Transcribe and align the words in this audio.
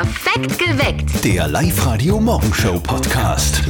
Perfekt 0.00 0.29
geweckt. 0.46 1.24
Der 1.24 1.48
Live-Radio-Morgenshow-Podcast. 1.48 3.62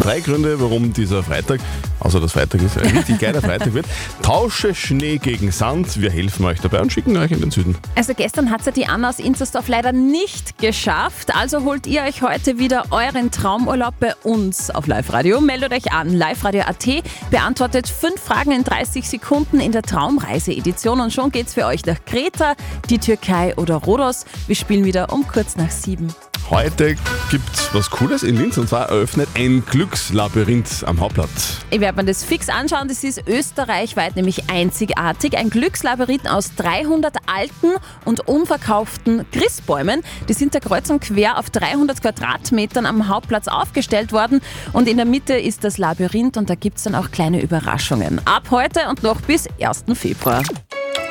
Drei 0.00 0.20
Gründe, 0.20 0.60
warum 0.60 0.92
dieser 0.92 1.22
Freitag, 1.22 1.60
außer 2.00 2.20
dass 2.20 2.32
Freitag 2.32 2.62
ist, 2.62 2.78
ein 2.78 2.96
richtig 2.96 3.18
geiler 3.18 3.40
Freitag 3.42 3.74
wird. 3.74 3.86
Tausche 4.22 4.74
Schnee 4.74 5.18
gegen 5.18 5.52
Sand. 5.52 6.00
Wir 6.00 6.10
helfen 6.10 6.44
euch 6.44 6.60
dabei 6.60 6.80
und 6.80 6.92
schicken 6.92 7.16
euch 7.16 7.30
in 7.30 7.40
den 7.40 7.50
Süden. 7.50 7.76
Also 7.94 8.14
gestern 8.14 8.50
hat 8.50 8.60
es 8.60 8.66
ja 8.66 8.72
die 8.72 8.86
Anna 8.86 9.08
aus 9.08 9.18
Inzersdorf 9.18 9.68
leider 9.68 9.92
nicht 9.92 10.58
geschafft. 10.58 11.34
Also 11.34 11.64
holt 11.64 11.86
ihr 11.86 12.02
euch 12.02 12.22
heute 12.22 12.58
wieder 12.58 12.84
euren 12.90 13.30
Traumurlaub 13.30 13.94
bei 14.00 14.14
uns 14.22 14.70
auf 14.70 14.86
Live-Radio. 14.86 15.40
Meldet 15.40 15.72
euch 15.72 15.92
an. 15.92 16.14
Live-Radio.at 16.14 16.86
beantwortet 17.30 17.88
fünf 17.88 18.20
Fragen 18.20 18.52
in 18.52 18.64
30 18.64 19.08
Sekunden 19.08 19.60
in 19.60 19.72
der 19.72 19.82
Traumreise-Edition. 19.82 21.00
Und 21.00 21.12
schon 21.12 21.30
geht's 21.32 21.54
für 21.54 21.66
euch 21.66 21.84
nach 21.86 22.04
Kreta, 22.04 22.54
die 22.88 22.98
Türkei 22.98 23.54
oder 23.56 23.76
Rhodos. 23.76 24.24
Wir 24.46 24.56
spielen 24.56 24.84
wieder 24.84 25.12
um 25.12 25.26
kurz 25.26 25.56
nach 25.56 25.69
sieben. 25.70 26.14
Heute 26.50 26.96
gibt's 27.30 27.72
was 27.72 27.90
Cooles 27.90 28.24
in 28.24 28.36
Linz 28.36 28.58
und 28.58 28.68
zwar 28.68 28.88
eröffnet 28.88 29.28
ein 29.36 29.64
Glückslabyrinth 29.64 30.82
am 30.84 30.98
Hauptplatz. 30.98 31.58
Ich 31.70 31.80
werde 31.80 31.98
mir 31.98 32.04
das 32.06 32.24
fix 32.24 32.48
anschauen. 32.48 32.88
Das 32.88 33.04
ist 33.04 33.22
österreichweit 33.28 34.16
nämlich 34.16 34.50
einzigartig. 34.50 35.38
Ein 35.38 35.50
Glückslabyrinth 35.50 36.28
aus 36.28 36.56
300 36.56 37.18
alten 37.26 37.78
und 38.04 38.26
unverkauften 38.26 39.24
Christbäumen. 39.30 40.02
Die 40.28 40.32
sind 40.32 40.52
der 40.54 40.60
Kreuz 40.60 40.90
und 40.90 41.00
quer 41.00 41.38
auf 41.38 41.50
300 41.50 42.02
Quadratmetern 42.02 42.84
am 42.84 43.06
Hauptplatz 43.06 43.46
aufgestellt 43.46 44.12
worden. 44.12 44.40
Und 44.72 44.88
in 44.88 44.96
der 44.96 45.06
Mitte 45.06 45.34
ist 45.34 45.62
das 45.62 45.78
Labyrinth 45.78 46.36
und 46.36 46.50
da 46.50 46.56
gibt's 46.56 46.82
dann 46.82 46.96
auch 46.96 47.12
kleine 47.12 47.40
Überraschungen. 47.40 48.20
Ab 48.24 48.48
heute 48.50 48.88
und 48.88 49.04
noch 49.04 49.20
bis 49.20 49.48
1. 49.60 49.84
Februar. 49.94 50.42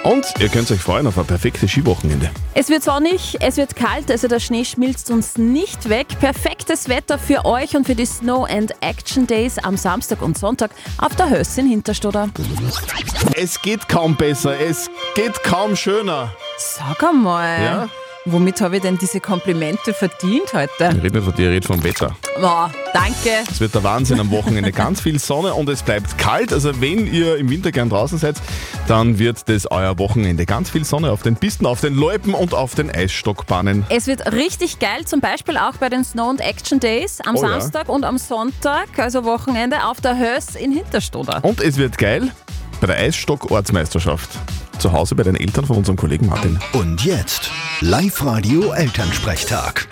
Und 0.09 0.25
ihr 0.39 0.49
könnt 0.49 0.71
euch 0.71 0.79
freuen 0.79 1.05
auf 1.05 1.19
ein 1.19 1.25
perfektes 1.27 1.69
Skiwochenende. 1.69 2.31
Es 2.55 2.69
wird 2.69 2.81
sonnig, 2.81 3.37
es 3.41 3.57
wird 3.57 3.75
kalt, 3.75 4.09
also 4.09 4.27
der 4.27 4.39
Schnee 4.39 4.65
schmilzt 4.65 5.11
uns 5.11 5.37
nicht 5.37 5.87
weg. 5.87 6.07
Perfektes 6.19 6.89
Wetter 6.89 7.19
für 7.19 7.45
euch 7.45 7.75
und 7.75 7.85
für 7.85 7.93
die 7.93 8.07
Snow 8.07 8.49
and 8.49 8.73
Action 8.81 9.27
Days 9.27 9.59
am 9.59 9.77
Samstag 9.77 10.23
und 10.23 10.35
Sonntag 10.35 10.71
auf 10.97 11.15
der 11.15 11.29
Höss 11.29 11.55
in 11.59 11.67
Hinterstoder. 11.67 12.27
Es 13.35 13.61
geht 13.61 13.87
kaum 13.87 14.15
besser, 14.15 14.59
es 14.59 14.89
geht 15.13 15.43
kaum 15.43 15.75
schöner. 15.75 16.33
Sag 16.57 17.03
einmal, 17.03 17.63
Ja? 17.63 17.89
Womit 18.31 18.61
habe 18.61 18.77
ich 18.77 18.81
denn 18.81 18.97
diese 18.97 19.19
Komplimente 19.19 19.93
verdient 19.93 20.53
heute? 20.53 20.89
Ich 20.97 21.03
rede 21.03 21.17
nicht 21.17 21.23
von 21.25 21.35
dir, 21.35 21.47
ich 21.49 21.55
rede 21.55 21.67
vom 21.67 21.83
Wetter. 21.83 22.15
Wow, 22.39 22.69
danke. 22.93 23.29
Es 23.49 23.59
wird 23.59 23.75
der 23.75 23.83
Wahnsinn 23.83 24.19
am 24.19 24.31
Wochenende. 24.31 24.71
Ganz 24.71 25.01
viel 25.01 25.19
Sonne 25.19 25.53
und 25.53 25.67
es 25.69 25.83
bleibt 25.83 26.17
kalt. 26.17 26.53
Also 26.53 26.79
wenn 26.81 27.11
ihr 27.11 27.37
im 27.37 27.49
Winter 27.49 27.71
gern 27.71 27.89
draußen 27.89 28.17
seid, 28.17 28.35
dann 28.87 29.19
wird 29.19 29.49
das 29.49 29.69
euer 29.69 29.97
Wochenende. 29.99 30.45
Ganz 30.45 30.69
viel 30.69 30.85
Sonne 30.85 31.11
auf 31.11 31.21
den 31.21 31.35
Pisten, 31.35 31.65
auf 31.65 31.81
den 31.81 31.95
Loipen 31.95 32.33
und 32.33 32.53
auf 32.53 32.75
den 32.75 32.89
Eisstockbahnen. 32.89 33.85
Es 33.89 34.07
wird 34.07 34.31
richtig 34.31 34.79
geil, 34.79 35.05
zum 35.05 35.19
Beispiel 35.21 35.57
auch 35.57 35.75
bei 35.79 35.89
den 35.89 36.03
Snow 36.03 36.29
and 36.29 36.41
Action 36.41 36.79
Days 36.79 37.19
am 37.25 37.35
Oh 37.35 37.43
ja. 37.43 37.49
Samstag 37.59 37.89
und 37.89 38.03
am 38.05 38.17
Sonntag, 38.17 38.87
also 38.97 39.23
Wochenende, 39.25 39.85
auf 39.85 40.01
der 40.01 40.17
Höss 40.17 40.55
in 40.55 40.71
Hinterstoder. 40.71 41.39
Und 41.43 41.61
es 41.61 41.77
wird 41.77 41.97
geil 41.97 42.31
bei 42.81 42.87
der 42.87 42.97
Eisstock-Ortsmeisterschaft. 42.97 44.29
Zu 44.79 44.93
Hause 44.93 45.13
bei 45.13 45.23
den 45.23 45.35
Eltern 45.35 45.65
von 45.65 45.75
unserem 45.75 45.97
Kollegen 45.97 46.27
Martin. 46.27 46.57
Und 46.71 47.03
jetzt 47.03 47.51
Live-Radio 47.81 48.71
Elternsprechtag. 48.71 49.89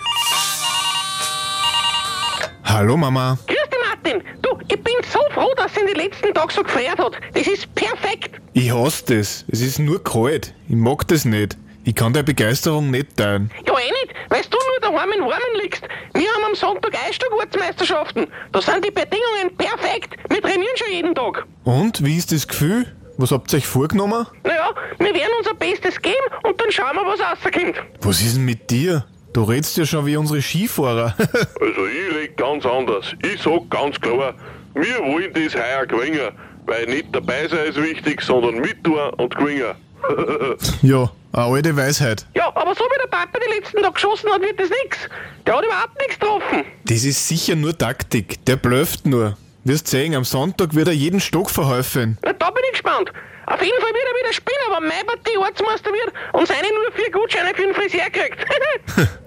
Hallo 2.64 2.96
Mama. 2.96 3.36
Grüß 3.46 3.56
dich, 3.70 3.78
Martin. 3.86 4.22
Du, 4.40 4.48
ich 4.62 4.82
bin 4.82 4.94
so 5.12 5.18
froh, 5.34 5.52
dass 5.58 5.72
es 5.72 5.76
in 5.76 5.88
den 5.88 5.96
letzten 5.96 6.32
Tagen 6.32 6.50
so 6.50 6.62
gefriert 6.62 6.98
hat. 6.98 7.12
Das 7.34 7.46
ist 7.46 7.74
perfekt. 7.74 8.40
Ich 8.54 8.72
hasse 8.72 9.04
das. 9.14 9.44
Es 9.48 9.60
ist 9.60 9.78
nur 9.78 10.02
kalt. 10.02 10.54
Ich 10.68 10.76
mag 10.76 11.06
das 11.08 11.26
nicht. 11.26 11.58
Ich 11.84 11.94
kann 11.94 12.14
deine 12.14 12.24
Begeisterung 12.24 12.90
nicht 12.90 13.14
teilen. 13.18 13.50
Ja, 13.66 13.74
eh 13.74 13.90
nicht, 13.90 14.14
weil 14.30 14.40
du 14.40 14.56
nur 14.56 14.90
daheim 14.90 15.10
im 15.12 15.20
Warmen 15.20 15.62
liegst. 15.62 15.82
Wir 16.14 16.28
haben 16.32 16.44
am 16.48 16.54
Sonntag 16.54 16.94
Eisstock-Ortsmeisterschaften. 17.06 18.26
Da 18.52 18.62
sind 18.62 18.82
die 18.86 18.90
Bedingungen 18.90 19.54
perfekt. 19.58 20.16
Wir 20.30 20.40
trainieren 20.40 20.76
schon 20.76 20.92
jeden 20.92 21.14
Tag. 21.14 21.46
Und, 21.64 22.02
wie 22.02 22.16
ist 22.16 22.32
das 22.32 22.48
Gefühl? 22.48 22.86
Was 23.20 23.32
habt 23.32 23.52
ihr 23.52 23.56
euch 23.56 23.66
vorgenommen? 23.66 24.26
Naja, 24.44 24.70
wir 24.96 25.12
werden 25.12 25.32
unser 25.38 25.54
Bestes 25.54 26.00
geben 26.00 26.14
und 26.44 26.60
dann 26.60 26.70
schauen 26.70 26.94
wir, 26.94 27.04
was 27.04 27.18
rauskommt. 27.18 27.74
Was 28.00 28.20
ist 28.20 28.36
denn 28.36 28.44
mit 28.44 28.70
dir? 28.70 29.04
Du 29.32 29.42
redst 29.42 29.76
ja 29.76 29.84
schon 29.84 30.06
wie 30.06 30.16
unsere 30.16 30.40
Skifahrer. 30.40 31.16
Also 31.60 31.86
ich 31.86 32.16
red 32.16 32.36
ganz 32.36 32.64
anders. 32.64 33.16
Ich 33.24 33.42
sag 33.42 33.68
ganz 33.70 34.00
klar, 34.00 34.34
wir 34.74 34.98
wollen 35.00 35.32
das 35.34 35.54
heuer 35.54 35.84
gewinnen. 35.86 36.30
Weil 36.66 36.86
nicht 36.86 37.06
dabei 37.10 37.48
sein 37.48 37.66
ist 37.66 37.82
wichtig, 37.82 38.22
sondern 38.22 38.60
mittun 38.60 39.10
und 39.16 39.34
gewinnen. 39.34 39.74
ja, 40.82 41.10
eine 41.32 41.44
alte 41.44 41.76
Weisheit. 41.76 42.24
Ja, 42.36 42.46
aber 42.54 42.72
so 42.76 42.84
wie 42.84 43.02
der 43.02 43.08
Papa 43.08 43.38
die 43.44 43.58
letzten 43.58 43.82
Tag 43.82 43.94
geschossen 43.94 44.30
hat, 44.30 44.42
wird 44.42 44.60
das 44.60 44.68
nix. 44.84 44.96
Der 45.44 45.56
hat 45.56 45.64
überhaupt 45.64 45.98
nichts 45.98 46.20
getroffen. 46.20 46.64
Das 46.84 47.02
ist 47.02 47.26
sicher 47.26 47.56
nur 47.56 47.76
Taktik. 47.76 48.44
Der 48.46 48.54
blöft 48.54 49.06
nur. 49.06 49.36
Wirst 49.64 49.88
sehen, 49.88 50.14
am 50.14 50.24
Sonntag 50.24 50.74
wird 50.74 50.88
er 50.88 50.94
jeden 50.94 51.20
Stock 51.20 51.50
verhäufen. 51.50 52.16
Na, 52.22 52.32
da 52.32 52.50
gespannt. 52.88 53.12
Auf 53.46 53.62
jeden 53.62 53.80
Fall 53.80 53.90
wird 53.90 54.04
er 54.04 54.20
wieder 54.20 54.32
spielen, 54.34 54.58
aber 54.70 54.80
mein 54.80 55.06
Partie 55.06 55.38
Ortsmeister 55.38 55.90
wird 55.90 56.12
und 56.32 56.46
seine 56.46 56.68
nur 56.68 56.92
vier 56.92 57.10
Gutscheine 57.10 57.54
für 57.54 57.62
den 57.62 57.74
Friseur 57.74 58.10
kriegt. 58.10 58.46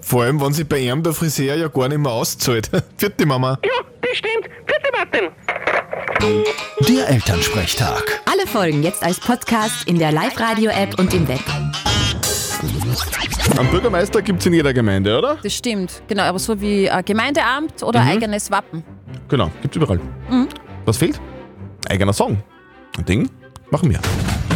Vor 0.00 0.22
allem, 0.22 0.40
wenn 0.40 0.52
sie 0.52 0.64
bei 0.64 0.78
ihm 0.78 1.02
der 1.02 1.12
Friseur 1.12 1.56
ja 1.56 1.68
gar 1.68 1.88
nicht 1.88 1.98
mehr 1.98 2.12
auszahlt. 2.12 2.70
Vierte 2.96 3.26
Mama. 3.26 3.58
ja, 3.64 3.70
das 4.00 4.16
stimmt. 4.16 4.48
Vierte 4.66 4.90
Martin. 4.96 5.30
Der 6.88 7.08
Elternsprechtag. 7.08 8.20
Alle 8.30 8.46
Folgen 8.46 8.84
jetzt 8.84 9.02
als 9.02 9.18
Podcast 9.18 9.88
in 9.88 9.98
der 9.98 10.12
Live-Radio-App 10.12 10.98
und 11.00 11.12
im 11.14 11.26
Web. 11.26 11.40
Am 13.58 13.68
Bürgermeister 13.70 14.22
gibt's 14.22 14.46
in 14.46 14.52
jeder 14.54 14.72
Gemeinde, 14.72 15.18
oder? 15.18 15.38
Das 15.42 15.52
stimmt, 15.52 16.00
genau, 16.06 16.22
aber 16.22 16.38
so 16.38 16.60
wie 16.60 16.88
ein 16.88 17.04
Gemeindeamt 17.04 17.82
oder 17.82 18.00
eigenes 18.02 18.52
Wappen. 18.52 18.84
Genau, 19.28 19.50
gibt's 19.60 19.76
überall. 19.76 19.98
Was 20.84 20.96
fehlt? 20.96 21.20
Eigener 21.88 22.12
Song. 22.12 22.40
Ein 22.96 23.04
Ding 23.04 23.30
machen 23.72 23.90
wir. 23.90 24.00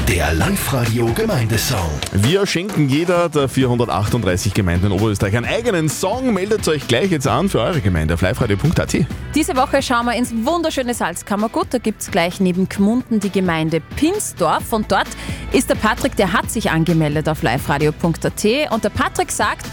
Der 0.08 0.32
Live-Radio 0.34 1.06
Gemeindesong. 1.14 1.90
Wir 2.12 2.46
schenken 2.46 2.88
jeder 2.88 3.28
der 3.28 3.48
438 3.48 4.54
Gemeinden 4.54 4.86
in 4.86 4.92
Oberösterreich 4.92 5.36
einen 5.36 5.46
eigenen 5.46 5.88
Song. 5.88 6.32
Meldet 6.32 6.68
euch 6.68 6.86
gleich 6.86 7.10
jetzt 7.10 7.26
an 7.26 7.48
für 7.48 7.60
eure 7.60 7.80
Gemeinde 7.80 8.14
auf 8.14 8.22
liveradio.at. 8.22 8.96
Diese 9.34 9.56
Woche 9.56 9.82
schauen 9.82 10.06
wir 10.06 10.14
ins 10.14 10.32
wunderschöne 10.32 10.94
Salzkammergut. 10.94 11.66
Da 11.70 11.78
gibt 11.78 12.02
es 12.02 12.12
gleich 12.12 12.38
neben 12.38 12.68
Gmunden 12.68 13.18
die 13.18 13.30
Gemeinde 13.30 13.80
Pinsdorf. 13.96 14.72
Und 14.72 14.92
dort 14.92 15.08
ist 15.52 15.70
der 15.70 15.74
Patrick, 15.74 16.14
der 16.14 16.32
hat 16.32 16.52
sich 16.52 16.70
angemeldet 16.70 17.28
auf 17.28 17.42
liveradio.at. 17.42 18.70
Und 18.70 18.84
der 18.84 18.90
Patrick 18.90 19.32
sagt, 19.32 19.66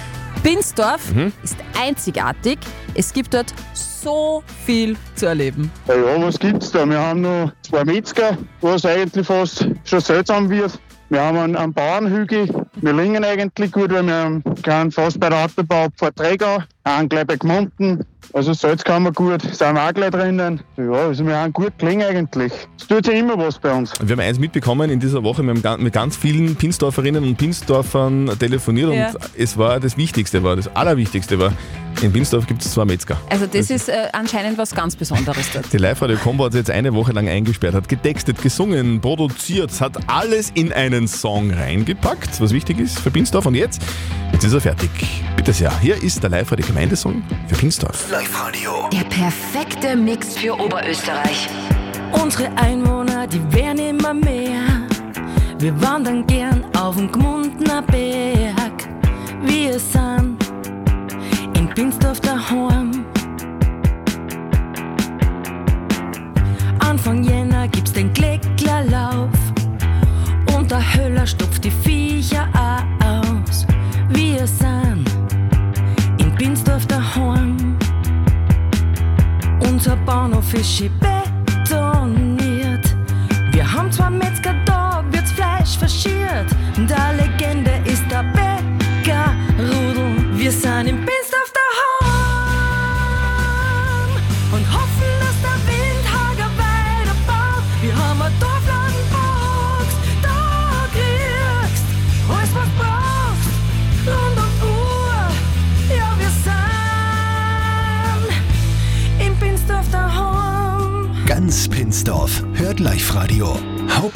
Pinsdorf 0.43 1.13
ist 1.41 1.55
einzigartig. 1.81 2.59
Es 2.95 3.13
gibt 3.13 3.33
dort 3.33 3.53
so 3.73 4.43
viel 4.65 4.97
zu 5.15 5.27
erleben. 5.27 5.71
Ja, 5.87 5.95
ja, 5.95 6.21
was 6.21 6.37
gibt's 6.37 6.69
da? 6.69 6.85
Wir 6.85 6.99
haben 6.99 7.21
noch 7.21 7.53
zwei 7.61 7.85
Metzger, 7.85 8.37
was 8.59 8.85
eigentlich 8.85 9.25
fast 9.25 9.65
schon 9.85 10.01
seltsam 10.01 10.49
wird. 10.49 10.77
Wir 11.13 11.21
haben 11.21 11.37
einen, 11.37 11.55
einen 11.55 11.73
Bauernhügel. 11.73 12.49
Wir 12.81 12.91
liegen 12.93 13.23
eigentlich 13.23 13.71
gut, 13.71 13.93
weil 13.93 14.03
wir 14.03 14.15
haben 14.15 14.43
keinen 14.63 14.91
fast 14.91 15.19
bei 15.19 15.29
der 15.29 15.45
Autobahn 15.45 15.91
vor 15.95 16.11
Träger, 16.15 16.65
einen 16.85 17.07
gleich 17.07 17.27
bei 17.27 17.35
Gmunden. 17.35 18.03
Also 18.33 18.53
Salz 18.53 18.83
kann 18.83 19.03
man 19.03 19.13
gut, 19.13 19.43
sind 19.43 19.75
wir 19.75 19.83
auch 19.87 19.93
gleich 19.93 20.09
drinnen. 20.09 20.61
Ja, 20.75 20.91
also 20.91 21.23
wir 21.23 21.37
haben 21.37 21.53
gut 21.53 21.77
gelingen 21.77 22.07
eigentlich. 22.09 22.51
Es 22.79 22.87
tut 22.87 23.05
sich 23.05 23.13
immer 23.13 23.37
was 23.37 23.59
bei 23.59 23.71
uns. 23.71 23.93
Wir 24.01 24.13
haben 24.13 24.21
eins 24.21 24.39
mitbekommen 24.39 24.89
in 24.89 24.99
dieser 24.99 25.23
Woche, 25.23 25.43
wir 25.43 25.53
haben 25.53 25.83
mit 25.83 25.93
ganz 25.93 26.17
vielen 26.17 26.55
Pinsdorferinnen 26.55 27.23
und 27.23 27.37
Pinsdorfern 27.37 28.31
telefoniert 28.39 28.91
Ja. 28.91 29.09
und 29.09 29.17
es 29.37 29.55
war 29.55 29.79
das 29.79 29.95
Wichtigste, 29.97 30.41
war 30.41 30.55
das 30.55 30.75
Allerwichtigste 30.75 31.37
war, 31.37 31.53
in 32.03 32.11
Pinsdorf 32.11 32.45
gibt 32.45 32.63
es 32.63 32.71
zwei 32.71 32.85
Metzger. 32.85 33.17
Also 33.29 33.45
das 33.45 33.69
ist 33.69 33.89
äh, 33.89 34.09
anscheinend 34.11 34.57
was 34.57 34.75
ganz 34.75 34.95
Besonderes 34.95 35.49
dort. 35.53 35.71
Die 35.71 35.77
Live-Radio-Combo 35.77 36.45
hat 36.45 36.53
jetzt 36.53 36.69
eine 36.69 36.93
Woche 36.93 37.13
lang 37.13 37.29
eingesperrt, 37.29 37.73
hat 37.73 37.87
getextet, 37.87 38.41
gesungen, 38.41 38.99
produziert, 38.99 39.79
hat 39.79 39.97
alles 40.07 40.51
in 40.53 40.73
einen 40.73 41.07
Song 41.07 41.51
reingepackt, 41.51 42.41
was 42.41 42.51
wichtig 42.51 42.79
ist 42.79 42.99
für 42.99 43.09
Pinsdorf. 43.09 43.45
Und 43.45 43.55
jetzt, 43.55 43.81
jetzt 44.33 44.43
ist 44.43 44.53
er 44.53 44.61
fertig. 44.61 44.89
Bitte 45.35 45.53
sehr, 45.53 45.77
hier 45.79 46.01
ist 46.01 46.21
der 46.21 46.29
Live-Radio-Gemeindesong 46.29 47.23
für 47.47 47.55
Pinsdorf. 47.55 48.11
Live-Radio. 48.11 48.89
Der 48.91 49.05
perfekte 49.05 49.95
Mix 49.95 50.37
für 50.37 50.53
Oberösterreich. 50.53 51.47
Unsere 52.11 52.55
Einwohner, 52.57 53.27
die 53.27 53.41
werden 53.53 53.79
immer 53.79 54.13
mehr. 54.13 54.87
Wir 55.59 55.81
wandern 55.81 56.27
gern 56.27 56.65
auf 56.75 56.97
den 56.97 57.11
Gmundner 57.11 57.81
Berg. 57.81 58.62
In 61.75 61.89
Pinsdorf 61.89 62.19
daheim. 62.21 62.73
Anfang 62.73 62.92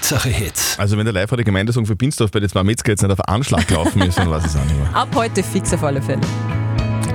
Hauptsache 0.09 0.29
Hits. 0.29 0.79
Also 0.79 0.97
wenn 0.97 1.03
der 1.03 1.13
live 1.13 1.29
der 1.29 1.43
Gemeindesong 1.43 1.85
für 1.85 1.97
Pinsdorf 1.97 2.31
bei 2.31 2.39
den 2.39 2.47
zwei 2.47 2.63
Metzger 2.63 2.91
jetzt 2.93 3.01
nicht 3.01 3.11
auf 3.11 3.27
Anschlag 3.27 3.67
gelaufen 3.67 4.01
ist, 4.03 4.17
dann 4.17 4.29
weiß 4.31 4.45
ich 4.45 4.51
es 4.51 4.55
auch 4.55 4.63
nicht 4.63 4.77
mehr. 4.79 4.95
Ab 4.95 5.09
heute 5.13 5.43
fix 5.43 5.73
auf 5.73 5.83
alle 5.83 6.01
Fälle. 6.01 6.21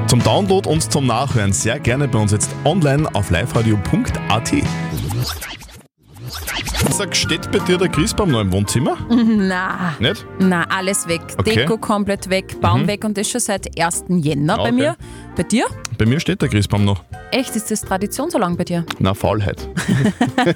Zum 0.09 0.23
Download 0.23 0.69
und 0.69 0.93
zum 0.93 1.07
Nachhören 1.07 1.55
sehr 1.55 1.81
gerne 1.81 2.07
bei 2.07 2.19
uns 2.19 2.33
jetzt 2.33 2.51
online 2.67 3.09
auf 3.15 3.31
liveradio.at. 3.31 4.53
Sag, 6.91 7.17
steht 7.17 7.51
bei 7.51 7.61
dir 7.61 7.79
der 7.79 7.89
Christbaum 7.89 8.31
noch 8.31 8.43
im 8.43 8.53
Wohnzimmer? 8.53 8.99
Na, 9.09 9.95
Nicht? 9.99 10.27
na, 10.39 10.65
alles 10.69 11.09
weg. 11.09 11.23
Okay. 11.39 11.55
Deko 11.55 11.79
komplett 11.79 12.29
weg, 12.29 12.61
Baum 12.61 12.87
weg 12.87 13.05
und 13.05 13.17
das 13.17 13.31
schon 13.31 13.41
seit 13.41 13.69
1. 13.81 14.05
Jänner 14.09 14.57
bei 14.59 14.63
Okay. 14.65 14.73
mir. 14.73 14.97
Bei 15.35 15.43
dir? 15.43 15.65
Bei 15.97 16.05
mir 16.05 16.21
steht 16.21 16.43
der 16.43 16.49
Christbaum 16.51 16.85
noch. 16.85 17.03
Echt, 17.31 17.57
ist 17.57 17.71
das 17.71 17.81
Tradition 17.81 18.29
so 18.29 18.37
lang 18.37 18.57
bei 18.59 18.65
dir? 18.65 18.85
Na, 18.99 19.15
Faulheit. 19.15 19.67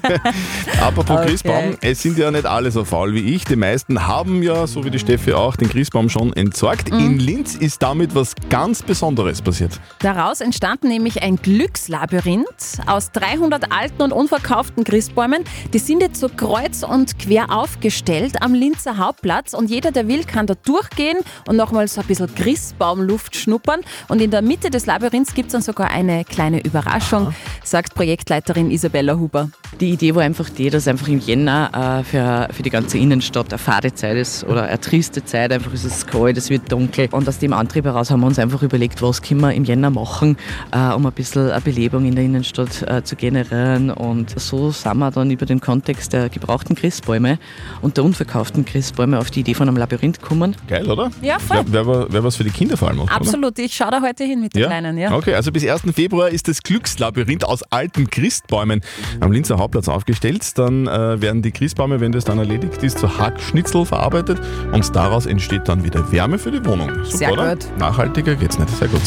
Apropos 0.81 1.17
Okay. 1.17 1.29
Christbaum, 1.29 1.77
es 1.81 2.01
sind 2.03 2.17
ja 2.19 2.29
nicht 2.29 2.45
alle 2.45 2.69
so 2.69 2.83
faul 2.85 3.13
wie 3.15 3.33
ich. 3.33 3.45
Die 3.45 3.55
meisten 3.55 4.05
haben 4.05 4.43
ja, 4.43 4.67
so 4.67 4.83
wie 4.85 4.91
die 4.91 4.99
Steffi 4.99 5.33
auch, 5.33 5.55
den 5.55 5.69
Christbaum 5.69 6.09
schon 6.09 6.33
entsorgt. 6.33 6.91
Mhm. 6.91 6.99
In 6.99 7.19
Linz 7.19 7.55
ist 7.55 7.81
damit 7.81 8.13
was 8.13 8.35
ganz 8.49 8.83
Besonderes 8.83 9.41
passiert. 9.41 9.79
Daraus 9.99 10.41
entstand 10.41 10.83
nämlich 10.83 11.23
ein 11.23 11.37
Glückslabyrinth 11.37 12.81
aus 12.85 13.11
300 13.11 13.71
alten 13.71 14.03
und 14.03 14.11
unverkauften 14.11 14.83
Christbäumen. 14.83 15.43
Die 15.73 15.79
sind 15.79 16.01
jetzt 16.01 16.19
so 16.19 16.29
kreuz 16.29 16.83
und 16.83 17.17
quer 17.17 17.51
aufgestellt 17.51 18.35
am 18.41 18.53
Linzer 18.53 18.97
Hauptplatz 18.97 19.53
und 19.55 19.71
jeder, 19.71 19.91
der 19.91 20.07
will, 20.07 20.23
kann 20.25 20.45
da 20.45 20.53
durchgehen 20.53 21.17
und 21.47 21.55
nochmal 21.55 21.87
so 21.87 22.01
ein 22.01 22.07
bisschen 22.07 22.33
Christbaumluft 22.35 23.35
schnuppern. 23.35 23.81
Und 24.09 24.21
in 24.21 24.29
der 24.29 24.43
Mitte 24.43 24.66
des 24.69 24.85
Labyrinths 24.85 25.33
gibt 25.33 25.47
es 25.47 25.53
dann 25.53 25.61
sogar 25.61 25.89
eine 25.91 26.25
kleine 26.25 26.63
Überraschung, 26.63 27.33
sagt 27.63 27.95
Projektleiterin 27.95 28.71
Isabella 28.71 29.17
Huber. 29.17 29.49
Die 29.79 29.91
Idee 29.91 30.15
war 30.15 30.23
einfach 30.23 30.49
die, 30.49 30.69
dass 30.69 30.87
einfach 30.87 31.07
im 31.07 31.19
Jänner 31.19 31.99
äh, 31.99 32.03
für, 32.03 32.47
für 32.51 32.63
die 32.63 32.69
ganze 32.69 32.97
Innenstadt 32.97 33.51
eine 33.51 33.59
fade 33.59 33.93
Zeit 33.93 34.17
ist 34.17 34.43
oder 34.43 34.63
eine 34.63 34.79
triste 34.79 35.23
Zeit. 35.23 35.51
Einfach 35.51 35.73
ist 35.73 35.83
es 35.83 36.05
kalt, 36.05 36.37
es 36.37 36.49
wird 36.49 36.71
dunkel. 36.71 37.09
Und 37.11 37.27
aus 37.27 37.39
dem 37.39 37.53
Antrieb 37.53 37.85
heraus 37.85 38.09
haben 38.09 38.21
wir 38.21 38.27
uns 38.27 38.39
einfach 38.39 38.63
überlegt, 38.63 39.01
was 39.01 39.21
können 39.21 39.41
wir 39.41 39.53
im 39.53 39.63
Jänner 39.63 39.89
machen, 39.89 40.37
äh, 40.71 40.93
um 40.93 41.05
ein 41.05 41.11
bisschen 41.11 41.51
eine 41.51 41.61
Belebung 41.61 42.05
in 42.05 42.15
der 42.15 42.25
Innenstadt 42.25 42.81
äh, 42.83 43.03
zu 43.03 43.15
generieren. 43.15 43.91
Und 43.91 44.39
so 44.39 44.71
sind 44.71 44.97
wir 44.97 45.11
dann 45.11 45.29
über 45.31 45.45
den 45.45 45.61
Kontext 45.61 46.13
der 46.13 46.29
gebrauchten 46.29 46.75
Christbäume 46.75 47.39
und 47.81 47.97
der 47.97 48.03
unverkauften 48.03 48.65
Christbäume 48.65 49.19
auf 49.19 49.31
die 49.31 49.41
Idee 49.41 49.53
von 49.53 49.67
einem 49.67 49.77
Labyrinth 49.77 50.21
gekommen. 50.21 50.55
Geil, 50.67 50.89
oder? 50.89 51.11
Ja, 51.21 51.39
voll. 51.39 51.63
Wäre 51.71 51.85
wär, 51.85 52.13
wär 52.13 52.23
was 52.23 52.35
für 52.35 52.43
die 52.43 52.49
Kinder 52.49 52.77
vor 52.77 52.87
allem 52.87 53.01
auch, 53.01 53.05
oder? 53.05 53.15
Absolut, 53.15 53.59
ich 53.59 53.75
schaue 53.75 53.91
da 53.91 54.01
heute 54.01 54.23
hin 54.23 54.41
mit 54.41 54.55
den 54.57 54.63
Ja? 54.63 54.67
Kleinen. 54.67 54.97
Ja. 54.97 55.15
Okay, 55.15 55.33
also 55.33 55.51
bis 55.51 55.65
1. 55.65 55.81
Februar 55.93 56.29
ist 56.29 56.47
das 56.47 56.61
Glückslabyrinth 56.61 57.45
aus 57.45 57.63
alten 57.71 58.09
Christbäumen 58.09 58.81
am 59.19 59.31
Linzer 59.31 59.57
Hauptplatz 59.57 59.87
aufgestellt. 59.87 60.57
Dann 60.57 60.87
äh, 60.87 61.21
werden 61.21 61.41
die 61.41 61.51
Christbäume, 61.51 61.99
wenn 61.99 62.11
das 62.11 62.25
dann 62.25 62.37
erledigt 62.39 62.83
ist, 62.83 62.99
zu 62.99 63.17
Hackschnitzel 63.17 63.85
verarbeitet 63.85 64.39
und 64.71 64.95
daraus 64.95 65.25
entsteht 65.25 65.67
dann 65.67 65.83
wieder 65.83 66.11
Wärme 66.11 66.37
für 66.39 66.51
die 66.51 66.63
Wohnung. 66.65 66.89
Super, 67.03 67.17
Sehr 67.17 67.31
oder? 67.33 67.55
gut. 67.55 67.67
Nachhaltiger 67.77 68.35
geht's 68.35 68.57
nicht. 68.59 68.69
Sehr 68.69 68.87
gut. 68.87 69.01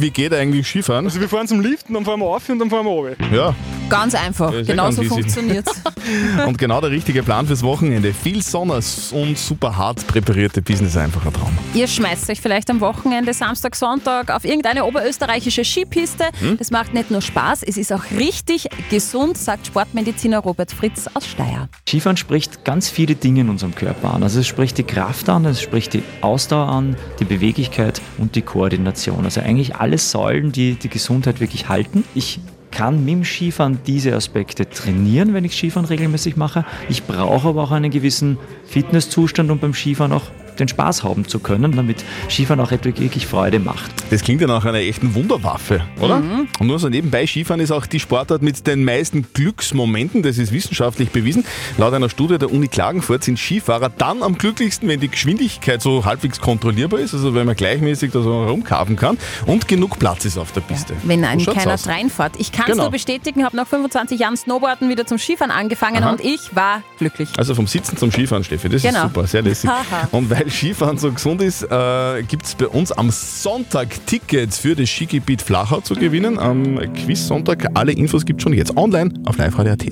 Wie 0.00 0.10
geht 0.10 0.32
eigentlich 0.34 0.66
Skifahren? 0.66 1.04
Also 1.06 1.20
wir 1.20 1.28
fahren 1.28 1.46
zum 1.46 1.60
Liften, 1.60 1.94
dann 1.94 2.04
fahren 2.04 2.20
wir 2.20 2.26
auf 2.26 2.48
und 2.48 2.58
dann 2.58 2.70
fahren 2.70 2.84
wir 2.86 2.90
runter. 2.90 3.16
Ja, 3.34 3.54
Ganz 3.88 4.14
einfach, 4.14 4.52
Ja, 4.52 4.74
ganz 4.74 4.98
easy. 4.98 5.08
funktioniert 5.08 5.66
und 6.46 6.58
genau 6.58 6.80
der 6.80 6.90
richtige 6.90 7.22
Plan 7.22 7.46
fürs 7.46 7.62
Wochenende. 7.62 8.12
Viel 8.12 8.42
Sonne 8.42 8.80
und 9.12 9.38
super 9.38 9.76
hart 9.76 10.06
präparierte 10.06 10.60
Business 10.60 10.96
einfach 10.96 11.24
ein 11.24 11.32
Traum. 11.32 11.56
Ihr 11.74 11.86
schmeißt 11.86 12.28
euch 12.30 12.40
vielleicht 12.40 12.68
am 12.70 12.80
Wochenende, 12.80 13.32
Samstag, 13.32 13.76
Sonntag 13.76 14.30
auf 14.30 14.44
irgendeine 14.44 14.84
oberösterreichische 14.84 15.64
Skipiste. 15.64 16.24
Hm? 16.40 16.56
Das 16.58 16.70
macht 16.70 16.94
nicht 16.94 17.10
nur 17.10 17.20
Spaß, 17.20 17.62
es 17.62 17.76
ist 17.76 17.92
auch 17.92 18.02
richtig 18.18 18.68
gesund, 18.90 19.38
sagt 19.38 19.68
Sportmediziner 19.68 20.38
Robert 20.40 20.72
Fritz 20.72 21.08
aus 21.14 21.26
Steyr. 21.26 21.68
Skifahren 21.88 22.16
spricht 22.16 22.64
ganz 22.64 22.88
viele 22.88 23.14
Dinge 23.14 23.42
in 23.42 23.48
unserem 23.48 23.74
Körper 23.74 24.14
an. 24.14 24.22
Also 24.22 24.40
es 24.40 24.46
spricht 24.48 24.78
die 24.78 24.84
Kraft 24.84 25.28
an, 25.28 25.44
es 25.44 25.60
spricht 25.60 25.94
die 25.94 26.02
Ausdauer 26.22 26.68
an, 26.68 26.96
die 27.20 27.24
Beweglichkeit 27.24 28.00
und 28.18 28.34
die 28.34 28.42
Koordination. 28.42 29.24
Also 29.24 29.40
eigentlich 29.40 29.76
alle 29.76 29.98
Säulen, 29.98 30.50
die 30.50 30.74
die 30.74 30.88
Gesundheit 30.88 31.40
wirklich 31.40 31.68
halten. 31.68 32.04
Ich 32.14 32.40
kann 32.76 33.06
mit 33.06 33.14
dem 33.14 33.24
Skifahren 33.24 33.78
diese 33.86 34.14
Aspekte 34.14 34.68
trainieren, 34.68 35.32
wenn 35.32 35.46
ich 35.46 35.56
Skifahren 35.56 35.86
regelmäßig 35.88 36.36
mache. 36.36 36.66
Ich 36.90 37.04
brauche 37.04 37.48
aber 37.48 37.62
auch 37.62 37.70
einen 37.70 37.90
gewissen 37.90 38.36
Fitnesszustand, 38.66 39.50
um 39.50 39.58
beim 39.58 39.72
Skifahren 39.72 40.12
auch 40.12 40.24
den 40.56 40.68
Spaß 40.68 41.04
haben 41.04 41.26
zu 41.28 41.38
können, 41.38 41.72
damit 41.76 42.04
Skifahren 42.28 42.60
auch 42.60 42.70
wirklich 42.70 43.26
Freude 43.26 43.58
macht. 43.58 43.90
Das 44.10 44.22
klingt 44.22 44.40
ja 44.40 44.46
nach 44.46 44.64
einer 44.64 44.78
echten 44.78 45.14
Wunderwaffe, 45.14 45.82
oder? 46.00 46.18
Mhm. 46.20 46.48
Und 46.58 46.66
nur 46.66 46.78
so 46.78 46.88
nebenbei, 46.88 47.26
Skifahren 47.26 47.60
ist 47.60 47.70
auch 47.70 47.86
die 47.86 48.00
Sportart 48.00 48.42
mit 48.42 48.66
den 48.66 48.84
meisten 48.84 49.26
Glücksmomenten. 49.32 50.22
Das 50.22 50.38
ist 50.38 50.52
wissenschaftlich 50.52 51.10
bewiesen. 51.10 51.44
Laut 51.78 51.94
einer 51.94 52.08
Studie 52.08 52.38
der 52.38 52.52
Uni 52.52 52.68
Klagenfurt 52.68 53.24
sind 53.24 53.38
Skifahrer 53.38 53.88
dann 53.90 54.22
am 54.22 54.36
glücklichsten, 54.38 54.88
wenn 54.88 55.00
die 55.00 55.08
Geschwindigkeit 55.08 55.80
so 55.82 56.04
halbwegs 56.04 56.40
kontrollierbar 56.40 57.00
ist, 57.00 57.14
also 57.14 57.34
wenn 57.34 57.46
man 57.46 57.56
gleichmäßig 57.56 58.12
da 58.12 58.22
so 58.22 58.44
rumkarven 58.44 58.96
kann 58.96 59.18
und 59.46 59.68
genug 59.68 59.98
Platz 59.98 60.24
ist 60.24 60.38
auf 60.38 60.52
der 60.52 60.60
Piste. 60.62 60.94
Wenn 61.04 61.20
So 61.20 61.26
einem 61.26 61.44
keiner 61.46 61.74
aus. 61.74 61.86
reinfährt. 61.88 62.34
Ich 62.38 62.52
kann 62.52 62.64
es 62.66 62.72
Genau. 62.72 62.84
nur 62.84 62.92
bestätigen, 62.92 63.44
habe 63.44 63.56
nach 63.56 63.66
25 63.66 64.20
Jahren 64.20 64.36
Snowboarden 64.36 64.88
wieder 64.88 65.06
zum 65.06 65.18
Skifahren 65.18 65.50
angefangen 65.50 66.02
Aha. 66.02 66.10
und 66.12 66.20
ich 66.24 66.54
war 66.54 66.82
glücklich. 66.98 67.28
Also 67.36 67.54
vom 67.54 67.66
Sitzen 67.66 67.96
zum 67.96 68.10
Skifahren, 68.10 68.44
Steffi, 68.44 68.68
das 68.68 68.82
Genau. 68.82 68.98
ist 68.98 69.02
super, 69.14 69.26
sehr 69.26 69.42
lässig. 69.42 69.70
Und 70.12 70.30
weil 70.30 70.45
Skifahren 70.48 70.98
so 70.98 71.12
gesund 71.12 71.42
ist, 71.42 71.62
äh, 71.62 72.22
gibt 72.22 72.46
es 72.46 72.54
bei 72.54 72.66
uns 72.66 72.92
am 72.92 73.10
Sonntag 73.10 73.88
Tickets 74.06 74.58
für 74.58 74.74
das 74.74 74.88
Skigebiet 74.88 75.42
Flachau 75.42 75.80
zu 75.80 75.94
gewinnen. 75.94 76.38
Am 76.38 76.78
Quiz-Sonntag. 76.94 77.66
Alle 77.74 77.92
Infos 77.92 78.24
gibt 78.24 78.42
schon 78.42 78.52
jetzt 78.52 78.76
online 78.76 79.12
auf 79.24 79.38
liveradio.at. 79.38 79.86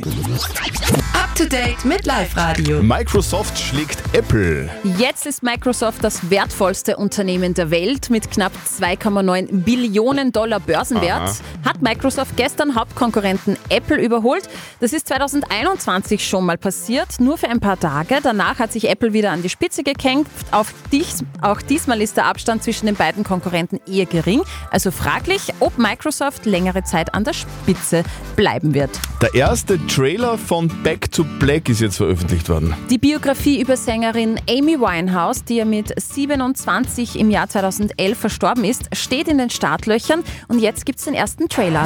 Up 1.13 1.35
to 1.35 1.45
date 1.45 1.85
mit 1.85 2.07
Live 2.07 2.37
Radio. 2.37 2.83
Microsoft 2.83 3.59
schlägt 3.59 3.99
Apple. 4.13 4.69
Jetzt 4.99 5.27
ist 5.27 5.43
Microsoft 5.43 6.05
das 6.05 6.31
wertvollste 6.31 6.97
Unternehmen 6.97 7.55
der 7.55 7.71
Welt 7.71 8.11
mit 8.11 8.31
knapp 8.31 8.53
2,9 8.67 9.63
Billionen 9.65 10.31
Dollar 10.33 10.61
Börsenwert. 10.61 11.23
Aha. 11.23 11.35
Hat 11.65 11.83
Microsoft 11.83 12.37
gestern 12.37 12.77
Hauptkonkurrenten 12.77 13.57
Apple 13.69 13.97
überholt. 13.97 14.49
Das 14.81 14.93
ist 14.93 15.09
2021 15.09 16.27
schon 16.27 16.45
mal 16.45 16.59
passiert, 16.59 17.19
nur 17.19 17.37
für 17.37 17.49
ein 17.49 17.61
paar 17.61 17.81
Tage. 17.81 18.19
Danach 18.23 18.59
hat 18.59 18.73
sich 18.73 18.89
Apple 18.89 19.13
wieder 19.13 19.33
an 19.33 19.43
die 19.43 19.49
Spitze 19.49 19.83
gekämpft. 19.83 20.44
Auf 20.51 20.73
dies, 20.93 21.25
auch 21.41 21.61
diesmal 21.63 22.01
ist 22.01 22.17
der 22.17 22.27
Abstand 22.27 22.63
zwischen 22.63 22.87
den 22.87 22.97
beiden 22.97 23.25
Konkurrenten 23.25 23.81
eher 23.91 24.07
gering. 24.07 24.43
Also 24.71 24.91
fraglich, 24.91 25.53
ob 25.61 25.79
Microsoft 25.79 26.47
längere 26.47 26.85
Zeit 26.85 27.15
an 27.15 27.25
der 27.25 27.33
Spitze 27.33 28.05
bleiben 28.37 28.75
wird. 28.75 28.91
Der 29.23 29.35
erste 29.35 29.85
Trailer 29.87 30.39
von 30.39 30.69
Back 30.83 31.11
to 31.11 31.25
Black 31.39 31.69
ist 31.69 31.81
jetzt 31.81 31.97
veröffentlicht 31.97 32.49
worden. 32.49 32.75
Die 32.91 32.99
Biografie 32.99 33.61
über 33.61 33.77
Sängerin 33.77 34.41
Amy 34.49 34.79
Winehouse, 34.79 35.45
die 35.45 35.57
ja 35.57 35.65
mit 35.65 35.93
27 36.01 37.19
im 37.19 37.31
Jahr 37.31 37.49
2011 37.49 38.19
verstorben 38.19 38.65
ist, 38.65 38.95
steht 38.95 39.29
in 39.29 39.39
den 39.39 39.51
Startlöchern 39.51 40.23
und 40.49 40.59
jetzt 40.59 40.87
gibt 40.87 40.99
es 40.99 41.05
den 41.05 41.15
ersten 41.15 41.49
Trailer. 41.49 41.85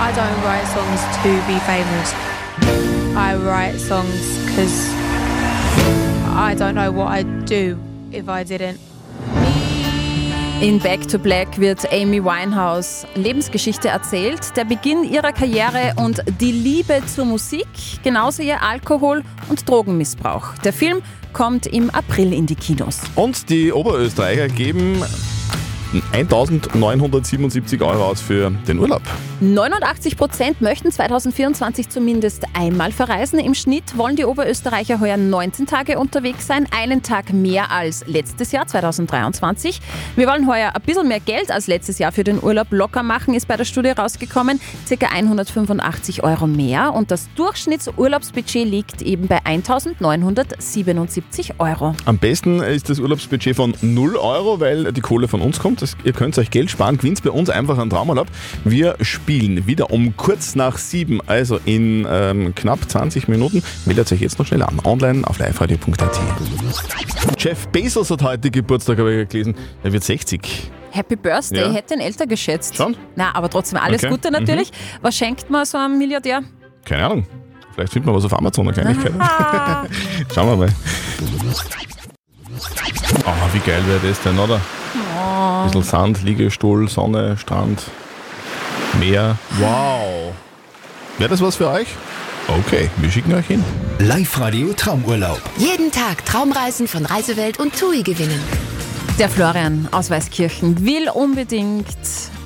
I 0.00 0.12
don't 0.12 0.42
write 0.44 0.66
songs 0.66 1.00
to 1.22 1.28
be 1.46 1.60
famous. 1.66 2.14
I 3.14 3.34
write 3.34 3.78
songs 3.78 4.38
because 4.46 5.09
I 6.40 6.54
don't 6.54 6.72
know 6.72 6.90
what 6.90 7.08
I'd 7.08 7.44
do 7.44 7.76
if 8.10 8.26
I 8.26 8.42
didn't. 8.42 8.78
In 10.62 10.78
Back 10.78 11.06
to 11.08 11.18
Black 11.18 11.58
wird 11.58 11.86
Amy 11.92 12.24
Winehouse 12.24 13.06
Lebensgeschichte 13.14 13.88
erzählt, 13.88 14.56
der 14.56 14.64
Beginn 14.64 15.04
ihrer 15.04 15.32
Karriere 15.32 15.92
und 15.96 16.22
die 16.40 16.52
Liebe 16.52 17.02
zur 17.04 17.26
Musik, 17.26 17.66
genauso 18.02 18.42
ihr 18.42 18.62
Alkohol- 18.62 19.22
und 19.50 19.68
Drogenmissbrauch. 19.68 20.54
Der 20.64 20.72
Film 20.72 21.02
kommt 21.34 21.66
im 21.66 21.90
April 21.90 22.32
in 22.32 22.46
die 22.46 22.54
Kinos. 22.56 23.00
Und 23.16 23.50
die 23.50 23.70
Oberösterreicher 23.70 24.48
geben 24.48 25.02
1977 26.12 27.82
Euro 27.82 28.06
aus 28.06 28.22
für 28.22 28.50
den 28.66 28.78
Urlaub. 28.78 29.02
89 29.42 30.18
Prozent 30.18 30.60
möchten 30.60 30.92
2024 30.92 31.88
zumindest 31.88 32.44
einmal 32.52 32.92
verreisen. 32.92 33.38
Im 33.38 33.54
Schnitt 33.54 33.96
wollen 33.96 34.14
die 34.14 34.26
Oberösterreicher 34.26 35.00
heuer 35.00 35.16
19 35.16 35.64
Tage 35.64 35.98
unterwegs 35.98 36.46
sein, 36.46 36.66
einen 36.78 37.02
Tag 37.02 37.32
mehr 37.32 37.70
als 37.70 38.06
letztes 38.06 38.52
Jahr 38.52 38.66
2023. 38.66 39.80
Wir 40.14 40.26
wollen 40.26 40.46
heuer 40.46 40.72
ein 40.74 40.82
bisschen 40.82 41.08
mehr 41.08 41.20
Geld 41.20 41.50
als 41.50 41.68
letztes 41.68 41.98
Jahr 41.98 42.12
für 42.12 42.22
den 42.22 42.42
Urlaub 42.42 42.66
locker 42.70 43.02
machen, 43.02 43.32
ist 43.32 43.48
bei 43.48 43.56
der 43.56 43.64
Studie 43.64 43.88
rausgekommen. 43.88 44.60
Circa 44.86 45.06
185 45.06 46.22
Euro 46.22 46.46
mehr 46.46 46.92
und 46.92 47.10
das 47.10 47.30
Durchschnittsurlaubsbudget 47.36 48.68
liegt 48.68 49.00
eben 49.00 49.26
bei 49.26 49.38
1977 49.46 51.54
Euro. 51.60 51.94
Am 52.04 52.18
besten 52.18 52.62
ist 52.62 52.90
das 52.90 52.98
Urlaubsbudget 52.98 53.56
von 53.56 53.74
0 53.80 54.16
Euro, 54.16 54.60
weil 54.60 54.92
die 54.92 55.00
Kohle 55.00 55.28
von 55.28 55.40
uns 55.40 55.60
kommt. 55.60 55.82
Ihr 56.04 56.12
könnt 56.12 56.36
euch 56.36 56.50
Geld 56.50 56.70
sparen, 56.70 56.98
gewinnt 56.98 57.22
bei 57.22 57.30
uns 57.30 57.48
einfach 57.48 57.78
einen 57.78 57.88
Traumurlaub. 57.88 58.26
Wir 58.64 58.96
spielen 59.00 59.29
wieder 59.38 59.90
um 59.92 60.16
kurz 60.16 60.56
nach 60.56 60.76
sieben, 60.76 61.20
also 61.26 61.60
in 61.64 62.04
ähm, 62.10 62.52
knapp 62.54 62.90
20 62.90 63.28
Minuten. 63.28 63.62
Meldet 63.86 64.10
euch 64.12 64.20
jetzt 64.20 64.38
noch 64.40 64.46
schnell 64.46 64.62
an, 64.62 64.80
online 64.84 65.24
auf 65.26 65.38
liveradio.at. 65.38 66.20
Jeff 67.38 67.68
Bezos 67.68 68.10
hat 68.10 68.22
heute 68.22 68.50
Geburtstag, 68.50 68.98
habe 68.98 69.22
ich 69.22 69.28
gelesen. 69.28 69.54
Er 69.84 69.92
wird 69.92 70.02
60. 70.02 70.70
Happy 70.90 71.14
Birthday, 71.14 71.60
Ja. 71.60 71.70
ich 71.70 71.76
hätte 71.76 71.94
ihn 71.94 72.00
älter 72.00 72.26
geschätzt. 72.26 72.76
Schon? 72.76 72.96
Na, 73.14 73.32
aber 73.34 73.48
trotzdem 73.48 73.78
alles 73.78 74.02
Okay. 74.02 74.10
Gute 74.10 74.30
natürlich. 74.32 74.72
Was 75.00 75.16
schenkt 75.16 75.48
man 75.48 75.64
so 75.64 75.78
einem 75.78 75.96
Milliardär? 75.98 76.42
Keine 76.84 77.04
Ahnung. 77.06 77.26
Vielleicht 77.74 77.92
findet 77.92 78.06
man 78.06 78.16
was 78.16 78.24
auf 78.24 78.36
Amazon, 78.36 78.66
eine 78.68 78.72
Kleinigkeit. 78.76 79.12
Schauen 80.34 80.48
wir 80.48 80.56
mal. 80.56 80.68
Ah, 83.24 83.32
wie 83.52 83.58
geil 83.60 83.82
wäre 83.86 84.00
das 84.08 84.20
denn, 84.22 84.36
oder? 84.38 84.60
Ein 85.16 85.66
bisschen 85.66 85.82
Sand, 85.84 86.24
Liegestuhl, 86.24 86.88
Sonne, 86.88 87.36
Strand, 87.38 87.82
Meer. 89.00 89.38
Wow. 89.58 90.34
Wäre 91.16 91.30
das 91.30 91.40
was 91.40 91.56
für 91.56 91.70
euch? 91.70 91.88
Okay, 92.48 92.90
wir 92.98 93.10
schicken 93.10 93.32
euch 93.32 93.46
hin. 93.46 93.64
Live-Radio 93.98 94.74
Traumurlaub. 94.74 95.40
Jeden 95.56 95.90
Tag 95.90 96.22
Traumreisen 96.26 96.86
von 96.86 97.06
Reisewelt 97.06 97.58
und 97.58 97.78
TUI 97.78 98.02
gewinnen. 98.02 98.38
Der 99.18 99.30
Florian 99.30 99.88
aus 99.90 100.10
Weißkirchen 100.10 100.84
will 100.84 101.08
unbedingt 101.08 101.86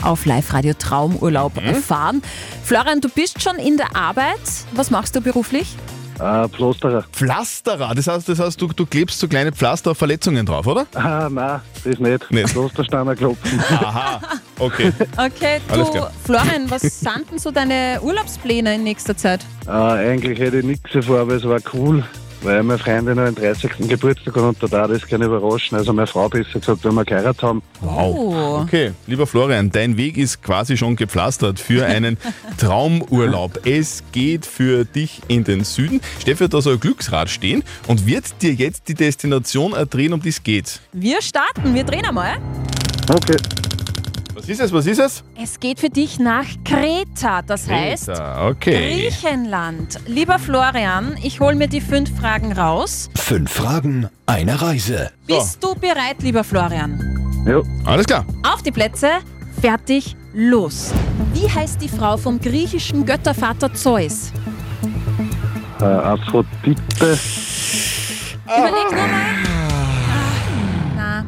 auf 0.03 0.27
Live-Radio 0.27 0.75
Traumurlaub 0.75 1.53
fahren. 1.85 2.23
Florian, 2.63 3.01
du 3.01 3.09
bist 3.09 3.43
schon 3.43 3.57
in 3.57 3.77
der 3.77 3.97
Arbeit. 3.97 4.39
Was 4.75 4.93
machst 4.93 5.17
du 5.17 5.21
beruflich? 5.21 5.75
Äh, 6.21 6.49
Pflasterer. 6.51 7.05
Pflasterer, 7.11 7.95
das 7.97 8.07
heißt, 8.07 8.29
das 8.29 8.39
heißt 8.39 8.61
du, 8.61 8.69
du 8.69 8.87
klebst 8.87 9.19
so 9.19 9.27
kleine 9.27 9.51
Pflaster 9.51 9.91
auf 9.91 9.99
Verletzungen 9.99 10.47
drauf, 10.47 10.69
oder? 10.69 10.87
Ah, 10.95 11.29
nein, 11.29 11.61
das 11.83 11.99
nicht. 11.99 12.31
Nicht. 12.31 12.51
Pflastersteiner 12.51 13.17
klopfen. 13.17 13.59
Aha, 13.71 14.21
okay. 14.59 14.93
Okay, 15.17 15.61
Alles 15.69 15.87
du, 15.87 15.93
klar. 15.93 16.13
Florian, 16.25 16.71
was 16.71 16.83
sind 16.83 17.31
denn 17.31 17.39
so 17.39 17.51
deine 17.51 18.01
Urlaubspläne 18.03 18.75
in 18.75 18.85
nächster 18.85 19.17
Zeit? 19.17 19.45
Äh, 19.67 19.71
eigentlich 19.71 20.39
hätte 20.39 20.59
ich 20.59 20.65
nichts 20.65 20.91
vor, 21.07 21.21
aber 21.21 21.35
es 21.35 21.45
war 21.45 21.61
cool, 21.73 22.05
weil 22.43 22.63
meine 22.63 22.79
Freundin 22.79 23.17
noch 23.17 23.25
den 23.25 23.35
30. 23.35 23.89
Geburtstag 23.89 24.35
hat 24.37 24.43
und 24.43 24.63
da 24.63 24.67
darf 24.67 24.91
das 24.91 25.07
gerne 25.07 25.25
überraschen. 25.27 25.79
Also 25.79 25.93
meine 25.93 26.07
Frau 26.07 26.29
besser 26.29 26.59
gesagt, 26.61 26.85
wenn 26.85 26.95
wir 26.95 27.05
geheiratet 27.05 27.43
haben. 27.43 27.63
Wow. 27.81 28.15
Oh. 28.17 28.61
Okay, 28.63 28.93
lieber 29.07 29.27
Florian, 29.27 29.71
dein 29.71 29.97
Weg 29.97 30.17
ist 30.19 30.43
quasi 30.43 30.77
schon 30.77 30.97
gepflastert 30.97 31.59
für 31.59 31.87
einen 31.87 32.19
Traumurlaub. 32.59 33.67
Es 33.67 34.03
geht 34.13 34.45
für 34.47 34.85
dich 34.85 35.23
in 35.29 35.45
den 35.45 35.65
Süden. 35.65 36.01
Steffi 36.21 36.45
hat 36.45 36.55
da 36.55 36.61
so 36.61 36.71
ein 36.71 36.81
Glücksrad 36.81 37.31
stehen 37.31 37.63
und 37.87 38.07
wird 38.07 38.25
dir 38.43 38.53
jetzt 38.53 38.89
die 38.89 38.95
Destination 38.95 39.73
erdrehen, 39.73 40.13
um 40.13 40.21
die 40.21 40.29
es 40.31 40.43
geht. 40.43 40.81
Wir 40.93 41.23
starten, 41.23 41.75
wir 41.75 41.85
drehen 41.85 42.05
einmal. 42.05 42.37
Okay. 43.11 43.37
Was 44.35 44.49
ist 44.49 44.61
es, 44.61 44.73
was 44.73 44.87
ist 44.87 44.99
es? 44.99 45.23
Es 45.41 45.61
geht 45.61 45.79
für 45.79 45.91
dich 45.91 46.19
nach 46.19 46.47
Kreta, 46.65 47.41
das 47.43 47.69
heißt 47.69 48.07
Kreta, 48.09 48.49
okay. 48.49 49.09
Griechenland. 49.09 50.01
Lieber 50.09 50.41
Florian, 50.41 51.17
ich 51.23 51.39
hole 51.39 51.55
mir 51.55 51.69
die 51.69 51.81
fünf 51.81 52.11
Fragen 52.19 52.53
raus. 52.53 53.11
Fünf 53.15 53.53
Fragen, 53.53 54.09
eine 54.27 54.61
Reise. 54.61 55.13
Bist 55.29 55.63
du 55.63 55.77
bereit, 55.77 56.17
lieber 56.21 56.43
Florian? 56.43 57.45
Ja. 57.47 57.63
Alles 57.85 58.07
klar. 58.07 58.27
Auf 58.53 58.63
die 58.63 58.73
Plätze, 58.73 59.21
fertig, 59.61 60.17
los. 60.33 60.93
Wie 61.33 61.49
heißt 61.49 61.81
die 61.81 61.89
Frau 61.89 62.17
vom 62.17 62.41
griechischen 62.41 63.07
Göttervater 63.07 63.73
Zeus? 63.73 64.33
Äh, 65.81 65.85
Aphrodite. 65.85 67.19
Überleg 68.47 68.91
nur 68.91 69.07
mal. 69.07 69.25
Na, 70.97 71.25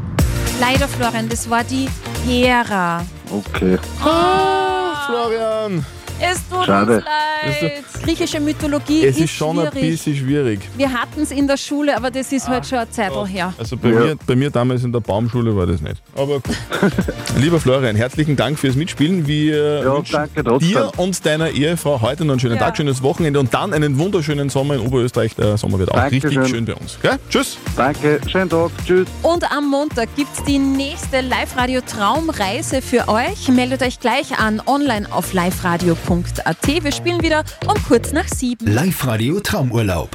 leider, 0.60 0.88
Florian, 0.88 1.28
das 1.28 1.48
war 1.48 1.62
die 1.62 1.88
Hera. 2.26 3.04
Okay. 3.30 3.78
Ah, 4.02 5.06
Florian. 5.06 5.84
Es 6.20 6.38
tut 6.48 6.64
Schade. 6.66 6.96
uns 6.96 7.04
leid. 7.04 7.84
Griechische 8.02 8.40
Mythologie 8.40 9.04
Es 9.04 9.16
ist, 9.16 9.24
ist 9.24 9.30
schon 9.32 9.58
ein 9.58 9.70
schwierig. 9.72 9.90
bisschen 9.90 10.16
schwierig. 10.16 10.60
Wir 10.76 10.92
hatten 10.92 11.22
es 11.22 11.30
in 11.30 11.46
der 11.46 11.56
Schule, 11.56 11.96
aber 11.96 12.10
das 12.10 12.32
ist 12.32 12.48
halt 12.48 12.66
schon 12.66 12.78
eine 12.78 12.90
Zeit 12.90 13.12
her. 13.28 13.52
Also 13.58 13.76
bei, 13.76 13.88
mir, 13.88 14.16
bei 14.26 14.36
mir 14.36 14.50
damals 14.50 14.84
in 14.84 14.92
der 14.92 15.00
Baumschule 15.00 15.54
war 15.56 15.66
das 15.66 15.80
nicht. 15.80 15.96
Aber 16.14 16.40
gut. 16.40 16.56
Lieber 17.38 17.60
Florian, 17.60 17.96
herzlichen 17.96 18.36
Dank 18.36 18.58
fürs 18.58 18.74
Mitspielen. 18.76 19.26
Wir 19.26 19.82
Ja, 19.82 19.96
wünschen 19.96 20.12
danke 20.12 20.44
trotzdem. 20.44 20.68
dir 20.70 20.92
und 20.96 21.26
deiner 21.26 21.50
Ehefrau 21.50 22.00
heute 22.00 22.24
noch 22.24 22.32
einen 22.34 22.40
schönen 22.40 22.56
Ja. 22.56 22.62
Tag, 22.62 22.76
schönes 22.76 23.02
Wochenende 23.02 23.38
und 23.40 23.52
dann 23.52 23.72
einen 23.74 23.98
wunderschönen 23.98 24.48
Sommer 24.48 24.74
in 24.74 24.80
Oberösterreich. 24.80 25.34
Der 25.34 25.56
Sommer 25.58 25.78
wird 25.78 25.90
auch 25.90 25.96
Dankeschön. 25.96 26.30
richtig 26.38 26.48
schön 26.50 26.64
bei 26.64 26.74
uns. 26.74 26.98
Gell? 27.02 27.18
Tschüss. 27.28 27.58
Danke, 27.76 28.20
schönen 28.28 28.48
Tag. 28.48 28.70
Tschüss. 28.86 29.06
Und 29.22 29.44
am 29.52 29.68
Montag 29.70 30.08
gibt 30.16 30.30
es 30.36 30.44
die 30.44 30.58
nächste 30.58 31.20
Live-Radio-Traumreise 31.20 32.80
für 32.82 33.08
euch. 33.08 33.48
Meldet 33.48 33.82
euch 33.82 34.00
gleich 34.00 34.38
an 34.38 34.62
online 34.66 35.06
auf 35.12 35.32
liveradio.at. 35.32 36.05
Wir 36.08 36.92
spielen 36.92 37.20
wieder 37.20 37.42
um 37.66 37.82
kurz 37.82 38.12
nach 38.12 38.28
sieben. 38.28 38.66
Live-Radio 38.66 39.40
Traumurlaub. 39.40 40.10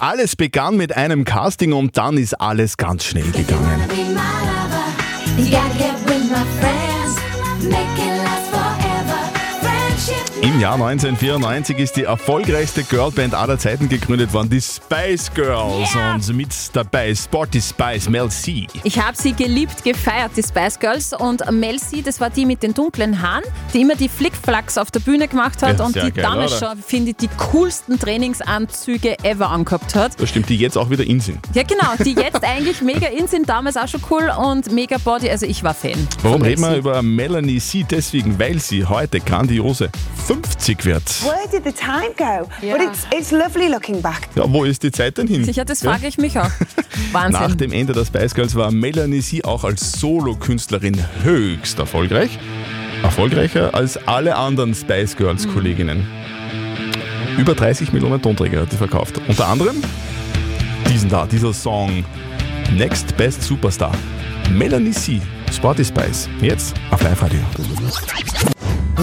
Alles 0.00 0.36
begann 0.36 0.76
mit 0.76 0.94
einem 0.94 1.24
Casting 1.24 1.72
und 1.72 1.96
dann 1.96 2.18
ist 2.18 2.34
alles 2.38 2.76
ganz 2.76 3.04
schnell 3.04 3.30
gegangen. 3.30 3.80
Im 10.54 10.60
Jahr 10.60 10.74
1994 10.74 11.78
ist 11.80 11.96
die 11.96 12.04
erfolgreichste 12.04 12.84
Girlband 12.84 13.34
aller 13.34 13.58
Zeiten 13.58 13.88
gegründet 13.88 14.32
worden, 14.32 14.50
die 14.50 14.60
Spice 14.60 15.34
Girls. 15.34 15.88
Und 15.96 16.36
mit 16.36 16.54
dabei 16.72 17.12
Sporty 17.12 17.60
Spice, 17.60 18.08
Mel 18.08 18.28
C. 18.28 18.68
Ich 18.84 18.96
habe 19.00 19.16
sie 19.16 19.32
geliebt, 19.32 19.82
gefeiert, 19.82 20.30
die 20.36 20.44
Spice 20.44 20.78
Girls. 20.78 21.12
Und 21.12 21.42
Mel 21.50 21.80
C, 21.80 22.02
das 22.02 22.20
war 22.20 22.30
die 22.30 22.46
mit 22.46 22.62
den 22.62 22.72
dunklen 22.72 23.20
Haaren, 23.20 23.42
die 23.72 23.80
immer 23.80 23.96
die 23.96 24.08
Flickflacks 24.08 24.78
auf 24.78 24.92
der 24.92 25.00
Bühne 25.00 25.26
gemacht 25.26 25.60
hat 25.60 25.80
Ja, 25.80 25.86
und 25.86 25.96
die 25.96 26.12
geil, 26.12 26.22
damals 26.22 26.62
oder? 26.62 26.68
schon, 26.68 26.82
finde 26.84 27.10
ich, 27.10 27.16
die 27.16 27.30
coolsten 27.36 27.98
Trainingsanzüge 27.98 29.18
ever 29.24 29.50
angehabt 29.50 29.96
hat. 29.96 30.20
Das 30.20 30.28
stimmt, 30.28 30.48
die 30.50 30.56
jetzt 30.56 30.78
auch 30.78 30.88
wieder 30.88 31.02
in 31.02 31.18
sind. 31.18 31.40
Ja, 31.54 31.64
genau, 31.64 31.94
die 31.98 32.12
jetzt 32.12 32.44
eigentlich 32.44 32.80
mega 32.80 33.08
in 33.08 33.26
sind, 33.26 33.48
damals 33.48 33.76
auch 33.76 33.88
schon 33.88 34.02
cool 34.08 34.30
und 34.38 34.70
mega 34.70 34.98
Body. 34.98 35.28
Also 35.28 35.46
ich 35.46 35.64
war 35.64 35.74
Fan. 35.74 36.06
Warum 36.22 36.42
reden 36.42 36.62
wir 36.62 36.76
über 36.76 37.02
Melanie 37.02 37.58
C? 37.58 37.84
Deswegen, 37.90 38.38
weil 38.38 38.60
sie 38.60 38.84
heute 38.84 39.18
grandiose 39.18 39.90
50 40.54 40.84
wird. 40.84 41.02
Where 41.24 41.48
did 41.50 41.64
the 41.64 41.72
time 41.72 42.14
go? 42.16 42.48
But 42.60 42.80
it's 42.80 43.06
it's 43.12 43.30
lovely 43.32 43.68
looking 43.68 44.00
back. 44.00 44.28
Ja, 44.36 44.44
wo 44.46 44.64
ist 44.64 44.82
die 44.82 44.90
Zeit 44.92 45.18
denn 45.18 45.26
hin? 45.26 45.44
Sicher, 45.44 45.64
das 45.64 45.82
Ja? 45.82 45.92
frage 45.92 46.06
ich 46.06 46.16
mich 46.18 46.38
auch. 46.38 46.50
Wahnsinn. 47.12 47.40
Nach 47.42 47.54
dem 47.54 47.72
Ende 47.72 47.92
der 47.92 48.04
Spice 48.04 48.34
Girls 48.34 48.54
war 48.54 48.70
Melanie 48.70 49.20
C 49.20 49.42
auch 49.44 49.64
als 49.64 49.92
Solokünstlerin 49.92 50.96
höchst 51.22 51.78
erfolgreich. 51.78 52.38
Erfolgreicher 53.02 53.74
als 53.74 53.96
alle 54.06 54.36
anderen 54.36 54.74
Spice 54.74 55.16
Girls 55.16 55.46
Kolleginnen. 55.48 56.06
Über 57.36 57.54
30 57.54 57.92
Millionen 57.92 58.22
Tonträger 58.22 58.60
hat 58.62 58.70
sie 58.70 58.76
verkauft. 58.76 59.20
Unter 59.26 59.48
anderem 59.48 59.82
diesen 60.88 61.08
da, 61.10 61.26
dieser 61.26 61.52
Song 61.52 62.04
Next 62.72 63.16
Best 63.16 63.42
Superstar. 63.42 63.92
Melanie 64.52 64.92
C. 64.92 65.20
Sporty 65.52 65.84
Spice. 65.84 66.28
Jetzt 66.40 66.74
auf 66.90 67.00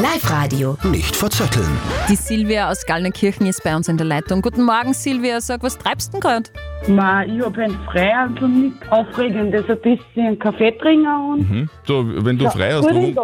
Live-Radio. 0.01 0.31
Live-Radio. 0.71 0.77
Nicht 0.89 1.15
verzetteln. 1.15 1.77
Die 2.09 2.15
Silvia 2.15 2.71
aus 2.71 2.87
Gallnerkirchen 2.87 3.45
ist 3.45 3.63
bei 3.63 3.75
uns 3.75 3.87
in 3.87 3.97
der 3.97 4.07
Leitung. 4.07 4.41
Guten 4.41 4.63
Morgen, 4.63 4.95
Silvia. 4.95 5.39
Sag, 5.41 5.61
was 5.61 5.77
treibst 5.77 6.07
du 6.07 6.13
denn 6.13 6.21
gerade? 6.21 6.49
Ma, 6.87 7.23
ich 7.23 7.39
habe 7.43 7.61
ein 7.61 7.77
frei, 7.85 8.15
also 8.15 8.47
nichts 8.47 8.79
Aufregendes, 8.89 9.69
ein 9.69 9.77
bisschen 9.81 10.39
Kaffee 10.39 10.71
trinken 10.71 11.05
und 11.07 11.41
Mhm. 11.41 11.69
Du, 11.85 12.25
wenn 12.25 12.37
du 12.37 12.49
frei 12.49 12.73
hast, 12.73 12.85
warum, 12.85 13.15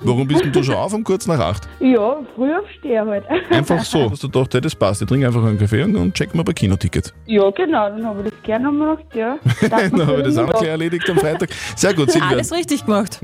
warum 0.00 0.28
bist 0.28 0.44
denn 0.44 0.52
du 0.52 0.62
schon 0.62 0.74
auf 0.74 0.92
um 0.92 1.02
kurz 1.04 1.26
nach 1.26 1.38
acht? 1.38 1.68
ja, 1.80 2.16
früh 2.34 2.52
aufstehen 2.54 3.06
halt. 3.06 3.24
Einfach 3.50 3.84
so. 3.84 4.10
Hast 4.10 4.22
du 4.22 4.28
gedacht, 4.28 4.54
hey, 4.54 4.60
das 4.60 4.74
passt. 4.74 5.02
Ich 5.02 5.08
trinke 5.08 5.26
einfach 5.26 5.44
einen 5.44 5.58
Kaffee 5.58 5.82
und, 5.82 5.96
und 5.96 6.14
check 6.14 6.34
mal 6.34 6.42
bei 6.42 6.52
Kinoticket. 6.52 7.12
Ja, 7.26 7.50
genau, 7.50 7.88
dann 7.88 8.04
habe 8.04 8.22
ich 8.24 8.30
das 8.30 8.42
gerne 8.42 8.70
gedacht, 8.70 9.04
ja. 9.14 9.38
Dann 9.68 10.06
habe 10.06 10.18
ich 10.18 10.24
das 10.24 10.38
auch 10.38 10.50
gleich 10.50 10.68
erledigt 10.68 11.08
am 11.08 11.16
Freitag. 11.16 11.50
Sehr 11.76 11.94
gut, 11.94 12.10
Silvia. 12.10 12.30
Alles 12.30 12.52
richtig 12.52 12.84
gemacht. 12.84 13.18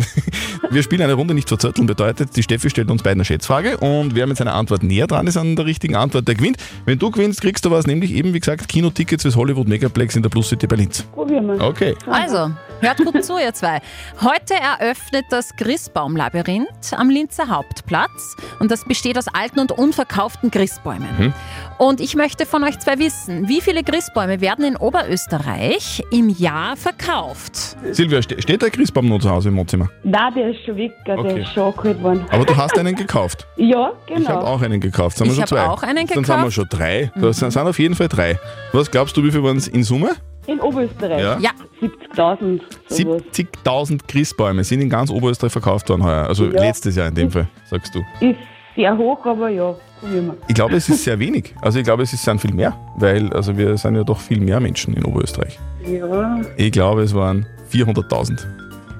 Wir 0.70 0.82
spielen 0.82 1.02
eine 1.02 1.14
Runde 1.14 1.34
nicht 1.34 1.48
verzötteln. 1.48 1.86
Bedeutet, 1.86 2.36
die 2.36 2.42
Steffi 2.42 2.70
stellt 2.70 2.90
uns 2.90 3.02
beiden 3.02 3.18
eine 3.18 3.24
Schätzfrage 3.24 3.76
und 3.78 4.14
wer 4.14 4.26
mit 4.26 4.36
seiner 4.36 4.54
Antwort 4.54 4.82
näher 4.82 5.06
dran 5.06 5.26
ist 5.26 5.36
an 5.36 5.56
der 5.56 5.66
richtigen 5.66 5.96
Antwort, 5.96 6.26
der 6.28 6.34
gewinnt. 6.34 6.58
Wenn 6.84 6.98
du 6.98 7.10
gewinnst, 7.10 7.40
kriegst 7.40 7.64
du 7.64 7.70
was, 7.70 7.86
nämlich 7.86 8.12
eben, 8.14 8.34
wie 8.34 8.40
gesagt, 8.40 8.68
Kinotickets 8.68 9.22
fürs 9.22 9.36
Hollywood 9.36 9.68
Megaplex 9.78 10.16
in 10.16 10.22
der 10.22 10.28
Plus 10.28 10.48
City 10.48 10.66
Berlin. 10.66 10.88
Probieren 11.14 11.46
wir. 11.46 11.60
Okay. 11.64 11.94
Also, 12.06 12.50
hört 12.80 12.98
gut 12.98 13.24
zu, 13.24 13.38
ihr 13.38 13.52
zwei. 13.54 13.80
Heute 14.22 14.54
eröffnet 14.54 15.24
das 15.30 15.54
Christbaumlabyrinth 15.56 16.92
am 16.96 17.10
Linzer 17.10 17.48
Hauptplatz 17.48 18.36
und 18.60 18.70
das 18.70 18.84
besteht 18.84 19.18
aus 19.18 19.26
alten 19.28 19.58
und 19.60 19.72
unverkauften 19.72 20.50
Christbäumen. 20.50 21.18
Hm? 21.18 21.32
Und 21.78 22.00
ich 22.00 22.14
möchte 22.16 22.46
von 22.46 22.64
euch 22.64 22.78
zwei 22.78 22.98
wissen, 22.98 23.48
wie 23.48 23.60
viele 23.60 23.82
Christbäume 23.82 24.40
werden 24.40 24.64
in 24.64 24.76
Oberösterreich 24.76 26.02
im 26.10 26.28
Jahr 26.28 26.76
verkauft? 26.76 27.76
Silvia, 27.92 28.22
ste 28.22 28.40
steht 28.40 28.62
der 28.62 28.70
Christbaum 28.70 29.08
noch 29.08 29.20
zu 29.20 29.30
Hause 29.30 29.48
im 29.48 29.56
Wohnzimmer? 29.56 29.88
Nein, 30.04 30.34
der 30.34 30.50
ist 30.50 30.64
schon 30.64 30.76
weg, 30.76 30.92
der 31.06 31.18
Okay. 31.18 31.42
ist 31.42 31.52
schon 31.52 31.64
abgeholt 31.64 32.02
worden. 32.02 32.24
Aber 32.30 32.44
du 32.44 32.56
hast 32.56 32.78
einen 32.78 32.94
gekauft. 32.94 33.46
Ja, 33.56 33.92
Ich 34.06 34.14
habe 34.14 34.22
genau. 34.24 34.40
auch 34.40 34.62
einen 34.62 34.80
gekauft. 34.80 35.18
Sind 35.18 35.26
wir 35.26 35.32
Ich 35.32 35.34
schon 35.36 35.42
hab 35.42 35.48
zwei? 35.48 35.66
auch 35.66 35.82
einen 35.82 36.06
Dann 36.06 36.24
sind 36.24 36.28
wir 36.28 36.36
gekauft. 36.36 36.54
schon 36.54 36.66
drei. 36.70 37.10
Das 37.16 37.38
sind 37.38 37.50
sind 37.50 37.66
auf 37.66 37.78
jeden 37.78 37.94
Fall 37.94 38.08
drei. 38.08 38.38
Was 38.72 38.90
glaubst 38.90 39.16
du, 39.16 39.22
wie 39.24 39.30
viel 39.30 39.42
waren 39.42 39.56
es 39.56 39.68
in 39.68 39.82
Summe? 39.84 40.12
In 40.48 40.60
Oberösterreich. 40.60 41.22
Ja. 41.22 41.38
Ja. 41.38 41.50
70.000. 41.80 42.60
sowas. 42.88 43.22
70.000 43.32 44.00
Christbäume 44.08 44.64
sind 44.64 44.80
in 44.80 44.88
ganz 44.90 45.10
Oberösterreich 45.10 45.52
verkauft 45.52 45.88
worden 45.90 46.02
heuer. 46.02 46.26
Also 46.26 46.46
Ja. 46.46 46.60
letztes 46.62 46.96
Jahr 46.96 47.08
in 47.08 47.14
dem 47.14 47.30
Fall, 47.30 47.46
sagst 47.70 47.94
du. 47.94 48.00
Ist 48.20 48.38
sehr 48.74 48.96
hoch, 48.96 49.24
aber 49.26 49.50
ja, 49.50 49.74
probieren 50.00 50.26
wir. 50.28 50.34
Ich 50.48 50.54
glaube, 50.54 50.74
es 50.76 50.88
ist 50.88 51.04
sehr 51.04 51.18
wenig. 51.18 51.54
Also 51.60 51.78
ich 51.78 51.84
glaube, 51.84 52.02
es 52.04 52.10
sind 52.10 52.40
viel 52.40 52.54
mehr, 52.54 52.74
weil 52.96 53.32
also 53.32 53.56
wir 53.56 53.76
sind 53.76 53.94
ja 53.96 54.04
doch 54.04 54.18
viel 54.20 54.40
mehr 54.40 54.58
Menschen 54.58 54.94
in 54.94 55.04
Oberösterreich. 55.04 55.58
Ja. 55.86 56.40
Ich 56.56 56.72
glaube, 56.72 57.02
es 57.02 57.14
waren 57.14 57.44
400.000. 57.70 58.46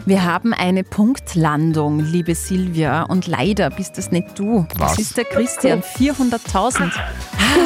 Wir 0.08 0.24
haben 0.24 0.54
eine 0.54 0.84
Punktlandung, 0.84 2.00
liebe 2.00 2.34
Silvia. 2.34 3.02
Und 3.02 3.26
leider 3.26 3.68
bist 3.68 3.98
das 3.98 4.10
nicht 4.10 4.38
du. 4.38 4.66
Was? 4.78 4.92
Das 4.92 4.98
ist 5.00 5.16
der 5.18 5.24
Christian. 5.26 5.82
400.000. 5.82 6.90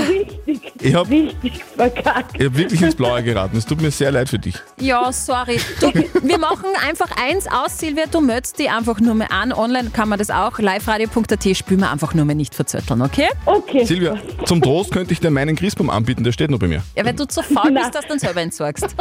Richtig, 0.08 0.72
Ich 0.80 0.92
habe 0.92 1.08
richtig 1.08 1.62
verkackt. 1.64 2.34
hab 2.42 2.56
wirklich 2.56 2.82
ins 2.82 2.96
Blaue 2.96 3.22
geraten. 3.22 3.56
Es 3.56 3.64
tut 3.64 3.80
mir 3.80 3.92
sehr 3.92 4.10
leid 4.10 4.28
für 4.28 4.40
dich. 4.40 4.56
Ja, 4.80 5.12
sorry. 5.12 5.60
Du, 5.80 5.92
wir 5.94 6.38
machen 6.38 6.66
einfach 6.84 7.10
eins 7.16 7.46
aus, 7.46 7.78
Silvia. 7.78 8.06
Du 8.10 8.20
meldest 8.20 8.58
die 8.58 8.68
einfach 8.68 8.98
nur 8.98 9.14
mal 9.14 9.28
an. 9.30 9.52
Online 9.52 9.90
kann 9.90 10.08
man 10.08 10.18
das 10.18 10.30
auch. 10.30 10.58
liveradio.at 10.58 11.56
spülen 11.56 11.78
wir 11.80 11.92
einfach 11.92 12.12
nur 12.14 12.24
mal 12.24 12.34
nicht 12.34 12.56
verzötteln, 12.56 13.02
okay? 13.02 13.28
Okay. 13.46 13.84
Silvia, 13.84 14.16
zum 14.46 14.60
Trost 14.60 14.90
könnte 14.90 15.12
ich 15.12 15.20
dir 15.20 15.30
meinen 15.30 15.54
Christbaum 15.54 15.90
anbieten, 15.90 16.24
der 16.24 16.32
steht 16.32 16.50
noch 16.50 16.58
bei 16.58 16.66
mir. 16.66 16.82
Ja, 16.96 17.04
weil 17.04 17.14
du 17.14 17.24
zu 17.24 17.40
faul 17.40 17.70
bist, 17.70 17.94
dass 17.94 18.02
du 18.02 18.08
dann 18.08 18.18
selber 18.18 18.40
entsorgst. 18.40 18.96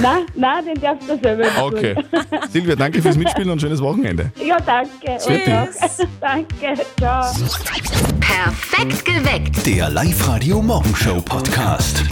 Nein, 0.00 0.22
nein, 0.34 0.64
den 0.64 0.80
darfst 0.80 1.06
du 1.10 1.18
selber 1.22 1.42
tun. 1.44 1.52
Okay. 1.74 1.94
Silvia, 2.50 2.74
danke 2.74 2.85
fürs 2.94 3.16
Mitspielen 3.16 3.50
und 3.50 3.60
schönes 3.60 3.80
Wochenende. 3.80 4.30
Ja, 4.44 4.58
danke. 4.60 5.18
Tschüss. 5.18 6.06
Danke, 6.20 6.74
ciao. 6.98 7.24
Perfekt 8.20 9.04
geweckt. 9.04 9.66
Der 9.66 9.90
Live-Radio 9.90 10.62
Morgenshow 10.62 11.20
Podcast. 11.22 12.04